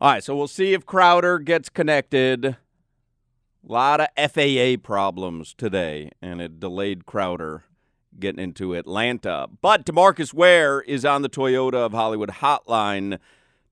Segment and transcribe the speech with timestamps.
[0.00, 2.44] All right, so we'll see if Crowder gets connected.
[2.44, 2.56] A
[3.64, 7.64] lot of FAA problems today, and it delayed Crowder
[8.16, 9.48] getting into Atlanta.
[9.60, 13.18] But Demarcus Ware is on the Toyota of Hollywood hotline.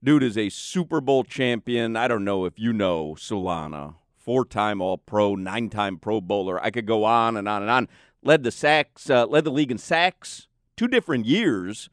[0.03, 1.95] Dude is a Super Bowl champion.
[1.95, 6.61] I don't know if you know Solana, four time All Pro, nine time Pro Bowler.
[6.61, 7.89] I could go on and on and on.
[8.25, 11.89] Led the sacks, uh, led the league in sacks, two different years.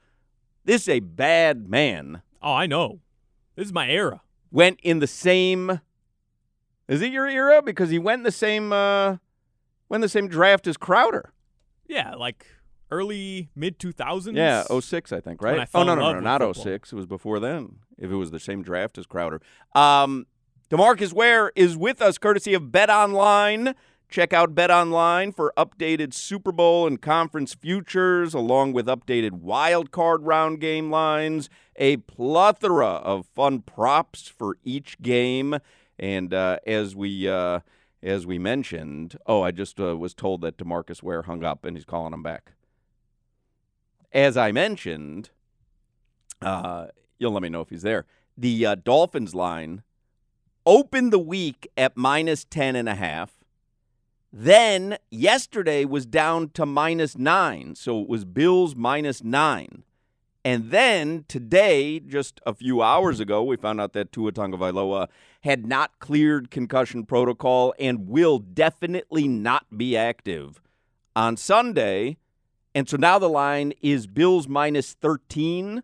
[0.66, 2.24] This is a bad man.
[2.42, 3.03] Oh, I know.
[3.56, 4.22] This is my era.
[4.52, 5.82] Went in the same.
[6.88, 7.62] Is it your era?
[7.62, 8.74] Because he went in the same.
[8.74, 9.18] Uh,
[9.90, 11.34] went in the same draft as Crowder.
[11.88, 12.46] Yeah, like
[12.92, 14.36] early mid 2000s.
[14.36, 15.60] Yeah, 06, I think, right?
[15.60, 16.64] I oh, no, no, love no, not football.
[16.64, 16.94] 06.
[16.94, 19.42] It was before then, if it was the same draft as Crowder.
[19.74, 20.28] Um,
[20.70, 23.76] Demarcus Ware is with us courtesy of Bet Online.
[24.14, 29.90] Check out Bet Online for updated Super Bowl and conference futures, along with updated wild
[29.90, 35.58] card round game lines, a plethora of fun props for each game.
[35.98, 37.62] And uh, as we uh,
[38.04, 41.76] as we mentioned, oh, I just uh, was told that Demarcus Ware hung up and
[41.76, 42.52] he's calling him back
[44.14, 45.32] as I mentioned,
[46.42, 46.88] uh,
[47.18, 48.06] you'll let me know if he's there.
[48.38, 49.82] The uh, Dolphins line
[50.66, 53.43] opened the week at minus 10 and a half.
[54.36, 57.76] Then yesterday was down to minus nine.
[57.76, 59.84] So it was Bills minus nine.
[60.44, 65.08] And then today, just a few hours ago, we found out that Tua Tagovailoa
[65.42, 70.60] had not cleared concussion protocol and will definitely not be active
[71.16, 72.18] on Sunday.
[72.74, 75.84] And so now the line is Bills minus 13.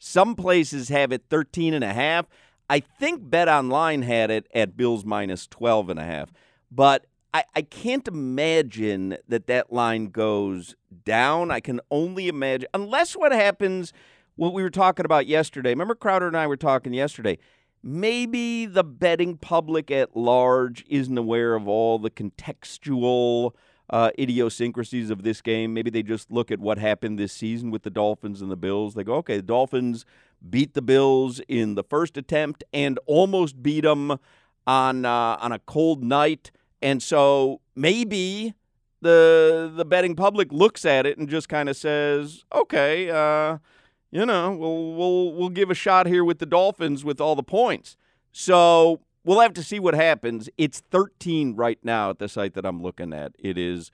[0.00, 2.26] Some places have it 13 and a half.
[2.68, 6.32] I think Bet Online had it at Bills minus 12 and a half.
[6.70, 10.74] But I, I can't imagine that that line goes
[11.04, 11.50] down.
[11.50, 13.92] I can only imagine, unless what happens,
[14.36, 15.70] what we were talking about yesterday.
[15.70, 17.38] Remember, Crowder and I were talking yesterday.
[17.82, 23.52] Maybe the betting public at large isn't aware of all the contextual
[23.90, 25.74] uh, idiosyncrasies of this game.
[25.74, 28.94] Maybe they just look at what happened this season with the Dolphins and the Bills.
[28.94, 30.04] They go, okay, the Dolphins
[30.48, 34.18] beat the Bills in the first attempt and almost beat them
[34.66, 36.50] on uh, on a cold night,
[36.82, 38.54] and so maybe
[39.00, 43.58] the the betting public looks at it and just kind of says, okay, uh,
[44.10, 47.42] you know, we'll we'll we'll give a shot here with the Dolphins with all the
[47.42, 47.96] points.
[48.32, 50.48] So we'll have to see what happens.
[50.56, 53.32] It's 13 right now at the site that I'm looking at.
[53.38, 53.90] It is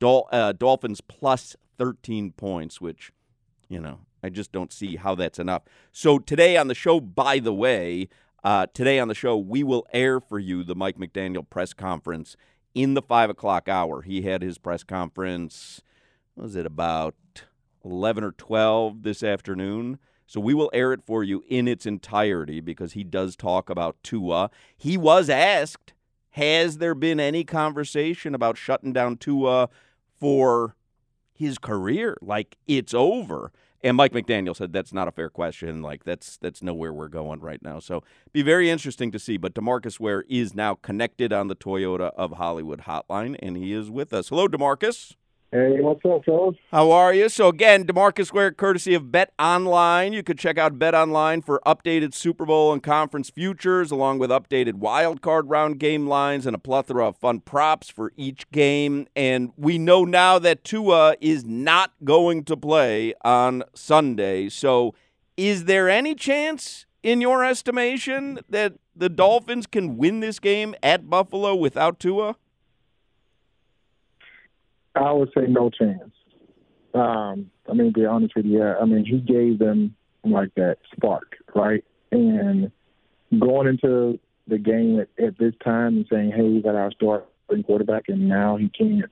[0.00, 3.12] Dol- uh, Dolphins plus 13 points, which,
[3.68, 5.62] you know, I just don't see how that's enough.
[5.92, 8.08] So today on the show, by the way,
[8.44, 12.36] uh, today on the show, we will air for you the Mike McDaniel press conference
[12.74, 14.02] in the five o'clock hour.
[14.02, 15.80] He had his press conference,
[16.36, 17.14] was it, about
[17.84, 19.98] 11 or 12 this afternoon?
[20.26, 23.96] So we will air it for you in its entirety because he does talk about
[24.02, 24.50] Tua.
[24.76, 25.94] He was asked,
[26.30, 29.68] has there been any conversation about shutting down Tua
[30.18, 30.76] for
[31.32, 32.16] his career?
[32.20, 33.52] Like it's over.
[33.84, 35.82] And Mike McDaniel said that's not a fair question.
[35.82, 37.80] Like that's that's nowhere we're going right now.
[37.80, 38.02] So
[38.32, 39.36] be very interesting to see.
[39.36, 43.90] But Demarcus Ware is now connected on the Toyota of Hollywood hotline, and he is
[43.90, 44.30] with us.
[44.30, 45.16] Hello, Demarcus.
[45.54, 46.56] Hey, what's up, fellas?
[46.72, 47.28] How are you?
[47.28, 50.12] So again, Demarcus Ware, courtesy of Bet Online.
[50.12, 54.30] You could check out Bet Online for updated Super Bowl and conference futures, along with
[54.30, 59.06] updated wild card round game lines and a plethora of fun props for each game.
[59.14, 64.48] And we know now that Tua is not going to play on Sunday.
[64.48, 64.92] So,
[65.36, 71.08] is there any chance, in your estimation, that the Dolphins can win this game at
[71.08, 72.34] Buffalo without Tua?
[74.94, 76.12] I would say no chance.
[76.94, 81.36] Um, I mean, be honest with you, I mean, he gave them like that spark,
[81.54, 81.84] right?
[82.12, 82.70] And
[83.40, 87.64] going into the game at, at this time and saying, "Hey, we got our starting
[87.64, 89.10] quarterback, and now he can't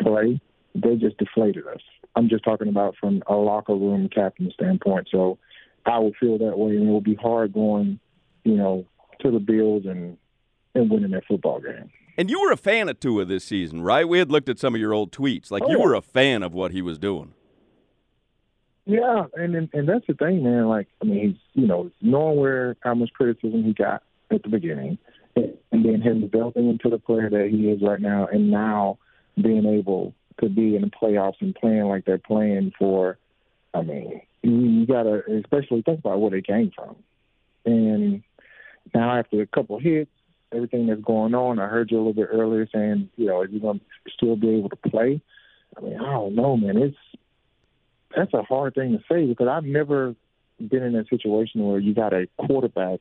[0.00, 0.40] play,"
[0.74, 1.80] they just deflated us.
[2.16, 5.08] I'm just talking about from a locker room captain standpoint.
[5.10, 5.38] So
[5.84, 8.00] I would feel that way, and it would be hard going,
[8.44, 8.86] you know,
[9.20, 10.16] to the Bills and
[10.74, 11.90] and winning that football game.
[12.18, 14.06] And you were a fan of Tua this season, right?
[14.06, 15.52] We had looked at some of your old tweets.
[15.52, 15.84] Like Oh, you yeah.
[15.84, 17.32] were a fan of what he was doing.
[18.86, 20.66] Yeah, and, and and that's the thing, man.
[20.66, 24.48] Like, I mean, he's you know knowing where how much criticism he got at the
[24.48, 24.96] beginning,
[25.36, 28.98] and, and then him developing into the player that he is right now, and now
[29.36, 33.18] being able to be in the playoffs and playing like they're playing for.
[33.74, 36.96] I mean, you, you gotta especially think about where they came from,
[37.66, 38.22] and
[38.94, 40.10] now after a couple hits,
[40.52, 41.58] everything that's going on.
[41.58, 43.84] I heard you a little bit earlier saying, you know, is he going to
[44.16, 45.20] still be able to play?
[45.76, 46.78] I mean, I don't know, man.
[46.78, 46.96] It's
[48.16, 50.14] that's a hard thing to say because I've never
[50.58, 53.00] been in a situation where you got a quarterback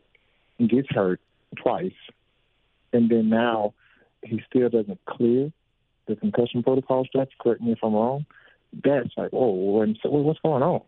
[0.59, 1.21] gets hurt
[1.55, 1.91] twice,
[2.93, 3.73] and then now
[4.23, 5.51] he still doesn't clear
[6.07, 7.31] the concussion protocol steps.
[7.39, 8.25] Correct me if I'm wrong.
[8.83, 10.81] That's like, oh, and so what's going on?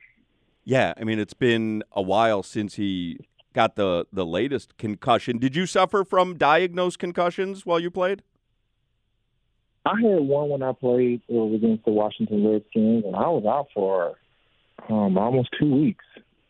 [0.65, 3.19] Yeah, I mean it's been a while since he
[3.53, 5.37] got the the latest concussion.
[5.37, 8.23] Did you suffer from diagnosed concussions while you played?
[9.85, 11.21] I had one when I played.
[11.27, 14.17] It was against the Washington Redskins, and I was out for
[14.89, 16.05] um, almost two weeks.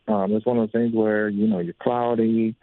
[0.07, 2.55] Um, it's one of those things where you know you're cloudy.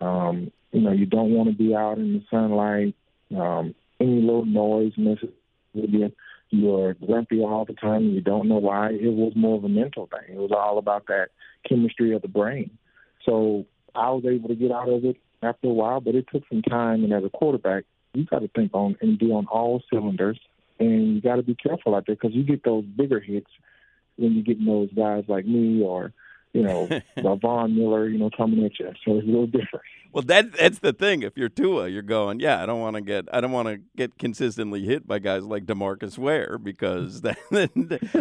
[0.00, 2.94] Um, you know you don't want to be out in the sunlight.
[3.36, 5.30] Um, any little noise messes
[5.72, 6.12] with you.
[6.50, 8.04] You're grumpy all the time.
[8.04, 8.90] You don't know why.
[8.90, 10.36] It was more of a mental thing.
[10.36, 11.28] It was all about that
[11.68, 12.70] chemistry of the brain.
[13.24, 16.42] So I was able to get out of it after a while, but it took
[16.48, 17.04] some time.
[17.04, 20.38] And as a quarterback, you got to think on and be on all cylinders,
[20.78, 23.50] and you got to be careful out there because you get those bigger hits
[24.16, 26.12] when you get those guys like me or
[26.52, 26.88] you know
[27.40, 28.92] Von Miller, you know, coming at you.
[29.04, 29.84] So it's a little different.
[30.14, 31.24] Well, that that's the thing.
[31.24, 32.62] If you're Tua, you're going, yeah.
[32.62, 35.66] I don't want to get I don't want to get consistently hit by guys like
[35.66, 37.36] Demarcus Ware because that,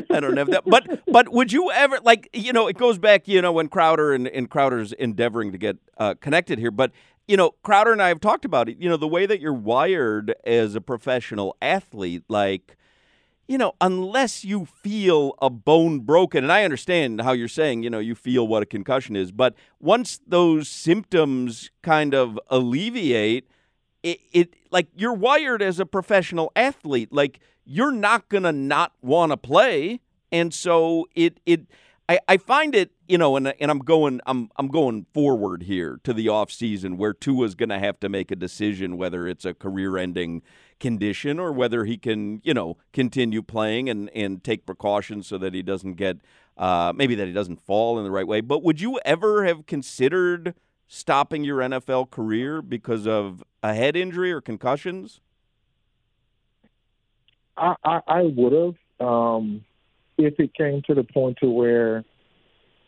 [0.10, 0.64] I don't have that.
[0.66, 4.12] But but would you ever like you know it goes back you know when Crowder
[4.12, 6.92] and, and Crowder's endeavoring to get uh, connected here, but
[7.28, 8.78] you know Crowder and I have talked about it.
[8.80, 12.76] You know the way that you're wired as a professional athlete, like
[13.48, 17.90] you know, unless you feel a bone broken, and I understand how you're saying, you
[17.90, 23.50] know, you feel what a concussion is, but once those symptoms kind of alleviate,
[24.02, 29.32] it, it like you're wired as a professional athlete, like you're not gonna not want
[29.32, 30.00] to play,
[30.32, 31.68] and so it it.
[32.10, 36.02] I, I find it, you know, and and I'm going, I'm I'm going forward here
[36.04, 39.46] to the off season where Tua's going to have to make a decision whether it's
[39.46, 40.42] a career-ending
[40.80, 45.54] condition or whether he can, you know, continue playing and and take precautions so that
[45.54, 46.18] he doesn't get,
[46.58, 48.42] uh, maybe that he doesn't fall in the right way.
[48.42, 50.56] But would you ever have considered
[50.88, 55.22] stopping your NFL career because of a head injury or concussions?
[57.58, 59.64] I I, I would have um,
[60.18, 62.04] if it came to the point to where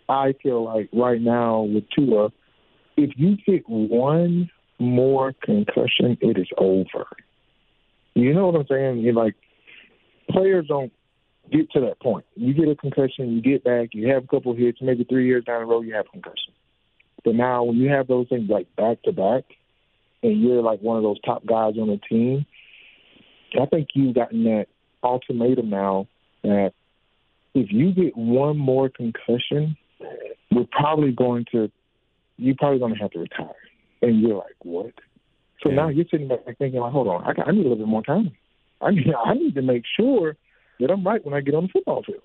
[0.07, 2.31] I feel like right now with Tua,
[2.97, 4.49] if you get one
[4.79, 7.07] more concussion, it is over.
[8.15, 8.99] You know what I'm saying?
[8.99, 9.35] You're like
[10.29, 10.91] players don't
[11.51, 12.25] get to that point.
[12.35, 15.27] You get a concussion, you get back, you have a couple of hits, maybe three
[15.27, 16.53] years down the road, you have a concussion.
[17.23, 19.43] But now, when you have those things like back to back,
[20.23, 22.45] and you're like one of those top guys on the team,
[23.59, 24.67] I think you've gotten that
[25.03, 26.07] ultimatum now
[26.43, 26.73] that
[27.53, 29.77] if you get one more concussion,
[30.51, 31.71] we're probably going to,
[32.37, 33.55] you're probably going to have to retire.
[34.01, 34.93] And you're like, what?
[35.65, 35.75] So Yeah.
[35.77, 37.87] now you're sitting back thinking, like, hold on, I, got, I need a little bit
[37.87, 38.31] more time.
[38.81, 40.35] I need, I need to make sure
[40.79, 42.21] that I'm right when I get on the football field.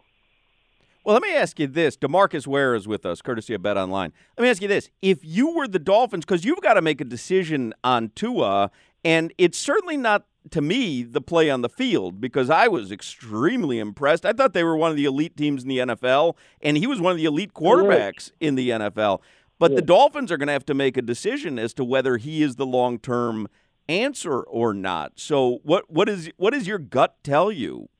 [1.05, 1.97] Well, let me ask you this.
[1.97, 4.13] Demarcus Ware is with us, courtesy of Bet Online.
[4.37, 4.91] Let me ask you this.
[5.01, 8.71] If you were the Dolphins, because you've got to make a decision on Tua,
[9.03, 13.79] and it's certainly not, to me, the play on the field, because I was extremely
[13.79, 14.27] impressed.
[14.27, 17.01] I thought they were one of the elite teams in the NFL, and he was
[17.01, 19.21] one of the elite quarterbacks in the NFL.
[19.61, 22.43] But the Dolphins are going to have to make a decision as to whether he
[22.43, 23.47] is the long term
[23.89, 25.13] answer or not.
[25.21, 27.91] So, what, what, is, what does your gut tell you?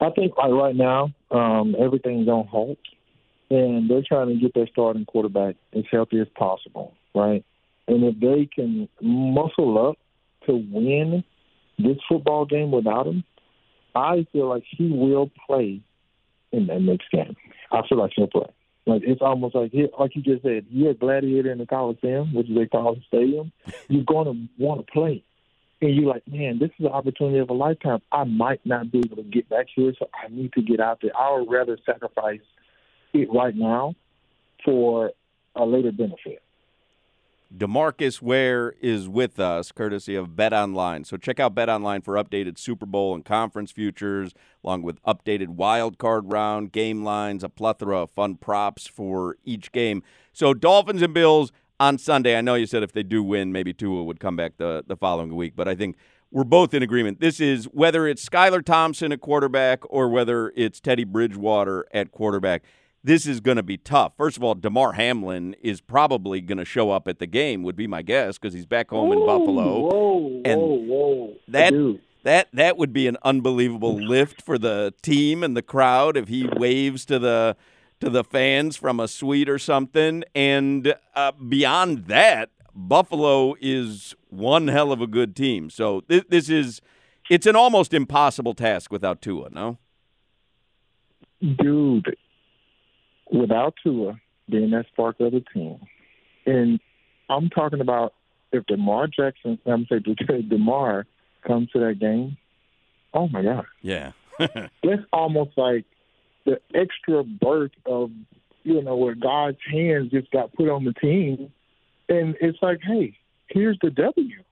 [0.00, 2.78] I think like right now, um, everything's on hold,
[3.50, 7.44] and they're trying to get their starting quarterback as healthy as possible, right?
[7.88, 9.98] And if they can muscle up
[10.46, 11.24] to win
[11.76, 13.24] this football game without him,
[13.96, 15.80] I feel like he will play
[16.52, 17.36] in that next game.
[17.72, 18.46] I feel like he'll play.
[18.86, 22.34] Like it's almost like he, like you just said, you're a gladiator in the Coliseum,
[22.34, 23.52] which they call the stadium.
[23.88, 25.24] You're going to want to play
[25.82, 28.00] and you're like, man, this is an opportunity of a lifetime.
[28.12, 31.00] I might not be able to get back here, so I need to get out
[31.02, 31.10] there.
[31.18, 32.40] I would rather sacrifice
[33.12, 33.94] it right now
[34.64, 35.10] for
[35.56, 36.40] a later benefit.
[37.54, 41.04] Demarcus Ware is with us, courtesy of Bet Online.
[41.04, 44.32] So check out Bet Online for updated Super Bowl and conference futures,
[44.64, 49.70] along with updated wild card round, game lines, a plethora of fun props for each
[49.70, 50.02] game.
[50.32, 52.38] So Dolphins and Bills on Sunday.
[52.38, 54.96] I know you said if they do win, maybe Tua would come back the, the
[54.96, 55.96] following week, but I think
[56.30, 57.20] we're both in agreement.
[57.20, 62.62] This is whether it's Skylar Thompson at quarterback or whether it's Teddy Bridgewater at quarterback
[63.04, 64.16] this is going to be tough.
[64.16, 67.76] First of all, Damar Hamlin is probably going to show up at the game, would
[67.76, 69.80] be my guess, because he's back home Ooh, in Buffalo.
[69.80, 71.36] Whoa, and whoa, whoa!
[71.48, 76.28] That that that would be an unbelievable lift for the team and the crowd if
[76.28, 77.56] he waves to the
[78.00, 80.24] to the fans from a suite or something.
[80.34, 85.70] And uh, beyond that, Buffalo is one hell of a good team.
[85.70, 86.80] So this, this is
[87.30, 89.50] it's an almost impossible task without Tua.
[89.50, 89.78] No,
[91.40, 92.16] dude,
[93.32, 95.80] without Tua being that spark of the team,
[96.46, 96.80] and
[97.28, 98.14] I'm talking about
[98.52, 101.06] if Demar Jackson, I'm saying if Damar
[101.46, 102.36] comes to that game,
[103.14, 105.84] oh my god, yeah, that's almost like
[106.44, 108.10] the extra birth of
[108.64, 111.52] you know where God's hands just got put on the team,
[112.08, 113.16] and it's like, hey,
[113.48, 114.42] here's the W.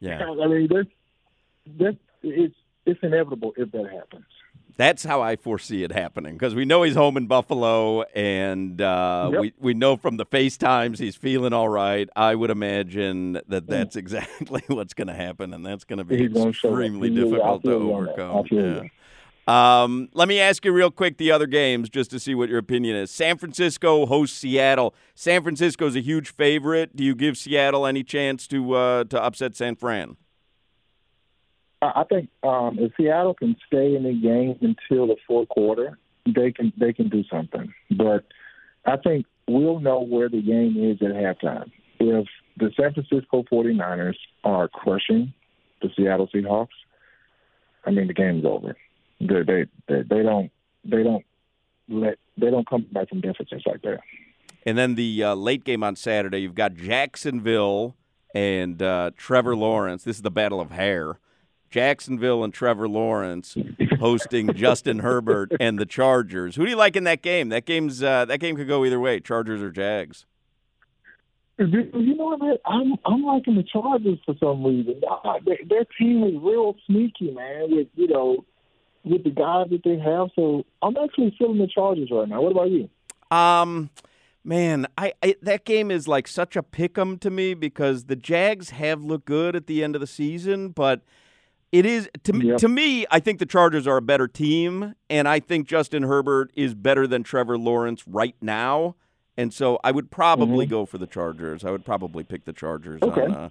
[0.00, 0.22] yeah.
[0.22, 0.88] I mean, that's
[1.78, 4.26] that's it's it's inevitable if that happens.
[4.78, 9.30] That's how I foresee it happening because we know he's home in Buffalo, and uh,
[9.32, 9.40] Yep.
[9.40, 12.08] we we know from the FaceTimes he's feeling all right.
[12.14, 16.18] I would imagine that that's exactly what's going to happen, and that's going to be
[16.18, 16.74] He's gonna show up.
[16.74, 18.18] extremely difficult to feel you on that.
[18.20, 18.46] I overcome.
[18.50, 18.82] Yeah.
[19.48, 22.58] Um, let me ask you real quick the other games just to see what your
[22.58, 23.12] opinion is.
[23.12, 24.92] San Francisco hosts Seattle.
[25.14, 26.96] San Francisco's a huge favorite.
[26.96, 30.16] Do you give Seattle any chance to uh, to upset San Fran?
[31.82, 36.50] I think um, if Seattle can stay in the game until the fourth quarter, they
[36.50, 37.72] can they can do something.
[37.90, 38.24] But
[38.84, 41.70] I think we'll know where the game is at halftime.
[42.00, 45.32] If the San Francisco 49ers are crushing
[45.82, 46.68] the Seattle Seahawks,
[47.84, 48.76] I mean the game's over.
[49.20, 50.50] They they they, they don't
[50.84, 51.24] they don't
[51.88, 54.00] let they don't come back from deficits like that.
[54.64, 57.94] And then the uh, late game on Saturday, you've got Jacksonville
[58.34, 60.04] and uh, Trevor Lawrence.
[60.04, 61.18] This is the battle of hair.
[61.70, 63.56] Jacksonville and Trevor Lawrence
[63.98, 66.56] hosting Justin Herbert and the Chargers.
[66.56, 67.48] Who do you like in that game?
[67.48, 70.26] That game's uh, that game could go either way, Chargers or Jags.
[71.58, 72.60] You know what?
[72.66, 75.00] I'm I'm liking the Chargers for some reason.
[75.44, 77.74] Their, their team is real sneaky, man.
[77.74, 78.44] With you know,
[79.04, 80.28] with the guys that they have.
[80.36, 82.42] So I'm actually feeling the Chargers right now.
[82.42, 82.90] What about you?
[83.30, 83.88] Um,
[84.44, 88.16] man, I, I that game is like such a pick 'em to me because the
[88.16, 91.00] Jags have looked good at the end of the season, but
[91.72, 92.58] it is to me, Yep.
[92.58, 93.06] to me.
[93.10, 97.06] I think the Chargers are a better team, and I think Justin Herbert is better
[97.06, 98.94] than Trevor Lawrence right now.
[99.36, 101.64] And so I would probably go for the Chargers.
[101.64, 103.20] I would probably pick the Chargers Mm-hmm.
[103.20, 103.26] Okay.
[103.26, 103.48] on uh,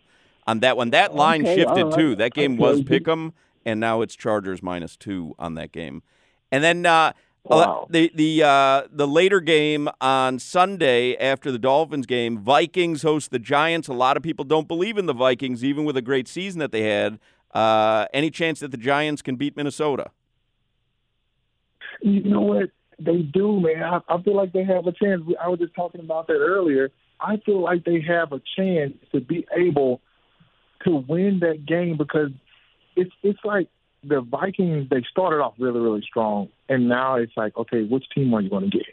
[0.48, 0.92] on that one.
[0.92, 1.94] That line Okay, shifted right.
[1.94, 2.16] too.
[2.16, 3.34] That game was pick 'em,
[3.66, 6.02] and now it's Chargers minus two on that game.
[6.52, 7.86] And then uh, Wow.
[7.92, 13.38] the the uh, the later game on Sunday after the Dolphins game, Vikings host the
[13.38, 13.88] Giants.
[13.88, 16.72] A lot of people don't believe in the Vikings, even with a great season that
[16.72, 17.20] they had.
[17.56, 20.12] Uh, any chance that the Giants can beat Minnesota?
[22.02, 22.72] You know what?
[23.00, 23.82] They do, man.
[23.82, 25.22] I, I feel like they have a chance.
[25.42, 26.92] I was just talking about that earlier.
[27.20, 30.02] I feel like they have a chance to be able
[30.84, 32.32] to win that game because
[32.98, 33.70] it's it's like
[34.04, 34.90] the Vikings.
[34.90, 38.50] They started off really really strong, and now it's like, okay, which team are you
[38.50, 38.86] going to get?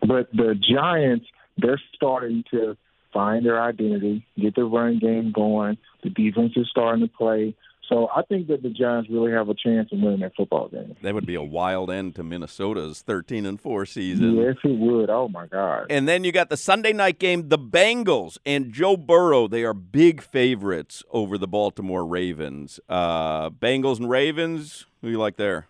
[0.00, 2.76] But the Giants, they're starting to
[3.18, 5.76] find their identity, get the run game going.
[6.04, 7.56] The defense is starting to play.
[7.88, 10.94] So I think that the Giants really have a chance in winning that football game.
[11.02, 14.36] That would be a wild end to Minnesota's 13 and 4 season.
[14.36, 15.10] Yes, it would.
[15.10, 15.86] Oh my God.
[15.90, 19.48] And then you got the Sunday night game, the Bengals and Joe Burrow.
[19.48, 22.78] They are big favorites over the Baltimore Ravens.
[22.88, 25.66] Uh, Bengals and Ravens, who you like there?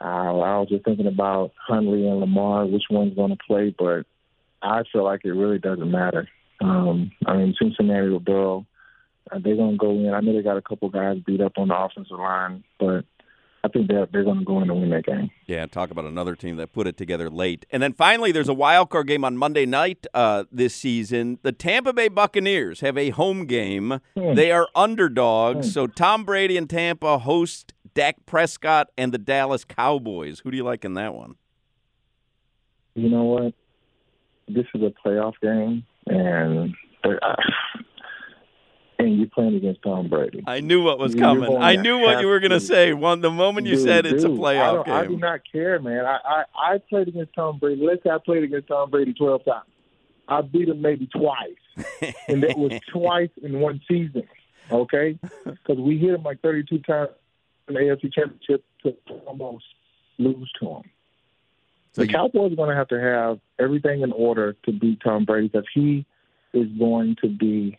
[0.00, 4.04] I, I was just thinking about Huntley and Lamar, which one's going to play, but
[4.64, 6.28] I feel like it really doesn't matter.
[6.60, 8.66] Um, I mean, Cincinnati will Burrow.
[9.30, 10.12] Uh, they're going to go in.
[10.12, 13.04] I know they got a couple guys beat up on the offensive line, but
[13.64, 15.30] I think they're, they're going to go in and win that game.
[15.46, 17.64] Yeah, talk about another team that put it together late.
[17.70, 21.38] And then finally, there's a wild card game on Monday night uh, this season.
[21.42, 24.00] The Tampa Bay Buccaneers have a home game.
[24.16, 24.34] Hmm.
[24.34, 25.72] They are underdogs.
[25.72, 30.40] So Tom Brady and Tampa host Dak Prescott and the Dallas Cowboys.
[30.40, 31.36] Who do you like in that one?
[32.94, 33.54] You know what?
[34.48, 36.74] This is a playoff game, and
[37.04, 37.34] uh,
[38.98, 40.42] and you're playing against Tom Brady.
[40.46, 41.56] I knew what was coming.
[41.56, 42.92] I knew what you were going to say.
[42.92, 45.40] One the moment you Dude, said it's a dude, I, playoff don't, I do not
[45.50, 46.04] care, man.
[46.04, 47.82] I, I I played against Tom Brady.
[47.84, 49.66] Let's say I played against Tom Brady twelve times.
[50.28, 54.24] I beat him maybe twice, and that was twice in one season.
[54.70, 57.10] Okay, because we hit him like thirty-two times
[57.68, 58.94] in the AFC Championship to
[59.26, 59.64] almost
[60.18, 60.82] lose to him.
[61.94, 65.00] So the you- Cowboys are going to have to have everything in order to beat
[65.02, 66.04] Tom Brady because he
[66.52, 67.78] is going to be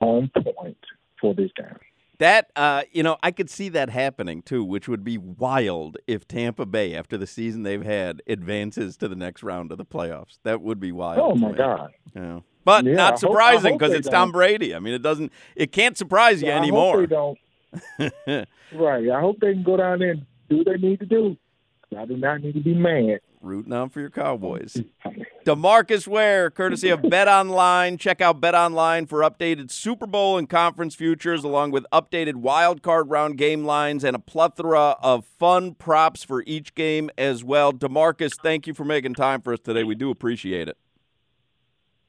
[0.00, 0.76] on point
[1.20, 1.76] for this game.
[2.18, 6.28] That uh, you know, I could see that happening too, which would be wild if
[6.28, 10.38] Tampa Bay, after the season they've had, advances to the next round of the playoffs.
[10.44, 11.18] That would be wild.
[11.18, 11.50] Oh my.
[11.52, 11.90] God!
[12.14, 12.40] Yeah.
[12.64, 14.32] But Yeah, not surprising because it's Tom don't.
[14.32, 14.72] Brady.
[14.74, 15.32] I mean, it doesn't.
[15.56, 17.00] It can't surprise you I anymore.
[17.08, 17.38] hope
[17.98, 18.46] they don't.
[18.74, 19.10] Right.
[19.10, 21.36] I hope they can go down there and do what they need to do.
[21.96, 23.20] I do not need to be mad.
[23.40, 24.80] Rooting on for your Cowboys.
[25.44, 27.98] Demarcus Ware, courtesy of Bet Online.
[27.98, 32.82] Check out Bet Online for updated Super Bowl and conference futures, along with updated wild
[32.82, 37.72] card round game lines and a plethora of fun props for each game as well.
[37.72, 39.82] Demarcus, thank you for making time for us today.
[39.82, 40.76] We do appreciate it.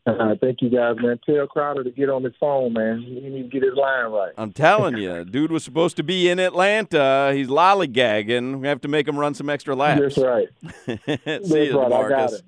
[0.06, 1.18] Uh, thank you guys, man.
[1.26, 3.02] Tell Crowder to get on his phone, man.
[3.02, 4.34] He need to get his line right.
[4.38, 7.32] I'm telling you, dude was supposed to be in Atlanta.
[7.34, 8.60] He's lollygagging.
[8.60, 10.02] We have to make him run some extra laps.
[10.02, 10.50] That's right.
[10.86, 11.92] See That's you, right.
[11.92, 12.42] I got it.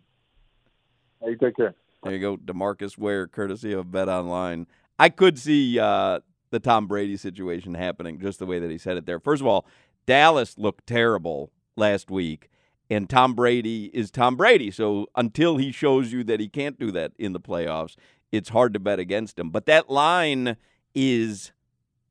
[1.22, 1.74] Hey, take care.
[2.04, 4.68] There you go, Demarcus Ware, courtesy of Bet Online.
[5.00, 6.20] I could see uh,
[6.52, 9.20] the Tom Brady situation happening just the way that he said it there.
[9.20, 9.66] First of all,
[10.06, 12.50] Dallas looked terrible last week,
[12.90, 14.72] and Tom Brady is Tom Brady.
[14.72, 17.96] So until he shows you that he can't do that in the playoffs,
[18.32, 19.50] it's hard to bet against him.
[19.50, 20.58] But that line
[20.94, 21.52] is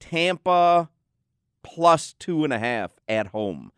[0.01, 0.89] Tampa
[1.63, 3.73] plus two and a half at home.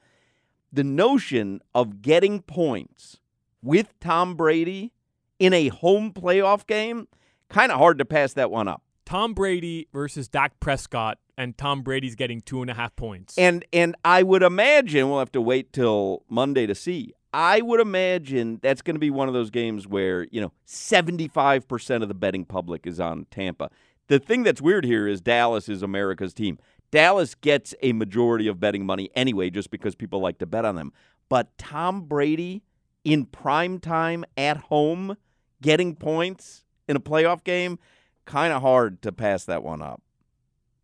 [0.72, 3.18] The notion of getting points
[3.62, 4.92] with Tom Brady
[5.38, 7.08] in a home playoff game,
[7.48, 8.82] kind of hard to pass that one up.
[9.06, 13.38] Tom Brady versus Dak Prescott, and Tom Brady's getting two and a half points.
[13.38, 17.14] And and I would imagine we'll have to wait till Monday to see.
[17.32, 22.02] I would imagine that's going to be one of those games where, you know, 75%
[22.02, 23.70] of the betting public is on Tampa.
[24.08, 26.58] The thing that's weird here is Dallas is America's team.
[26.90, 30.76] Dallas gets a majority of betting money anyway just because people like to bet on
[30.76, 30.92] them.
[31.28, 32.62] But Tom Brady
[33.04, 35.16] in prime time at home
[35.60, 37.78] getting points in a playoff game,
[38.26, 40.02] kind of hard to pass that one up.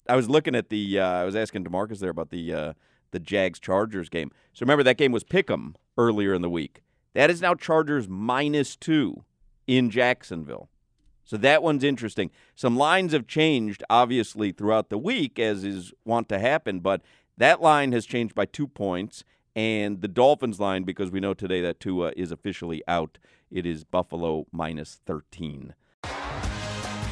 [0.08, 0.98] I was looking at the.
[0.98, 2.72] Uh, I was asking Demarcus there about the uh,
[3.12, 4.30] the Jags Chargers game.
[4.52, 6.82] So remember that game was Pick'em earlier in the week.
[7.14, 9.24] That is now Chargers minus two
[9.66, 10.68] in Jacksonville.
[11.24, 12.30] So that one's interesting.
[12.54, 17.02] Some lines have changed obviously throughout the week, as is wont to happen, but
[17.36, 19.24] that line has changed by two points.
[19.54, 23.18] And the Dolphins line, because we know today that Tua is officially out,
[23.50, 25.74] it is Buffalo minus 13.